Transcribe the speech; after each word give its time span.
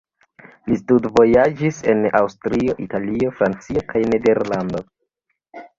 Li 0.69 0.77
studvojaĝis 0.79 1.81
en 1.93 2.01
Aŭstrio, 2.21 2.77
Italio, 2.87 3.35
Francio 3.43 3.87
kaj 3.95 4.07
Nederlando. 4.15 4.85